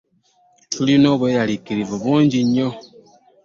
[0.71, 2.69] Tulina obweraliikirivu bungi nnyo.